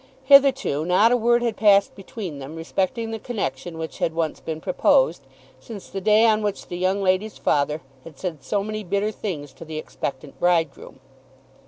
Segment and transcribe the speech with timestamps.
[0.23, 4.59] Hitherto not a word had passed between them respecting the connection which had once been
[4.59, 5.21] proposed,
[5.59, 9.53] since the day on which the young lady's father had said so many bitter things
[9.53, 10.99] to the expectant bridegroom.